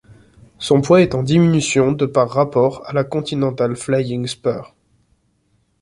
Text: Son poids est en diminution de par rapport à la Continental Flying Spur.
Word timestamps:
Son 0.57 0.81
poids 0.81 1.01
est 1.03 1.13
en 1.13 1.21
diminution 1.21 1.91
de 1.91 2.07
par 2.07 2.27
rapport 2.31 2.81
à 2.87 2.93
la 2.93 3.03
Continental 3.03 3.75
Flying 3.75 4.25
Spur. 4.25 4.73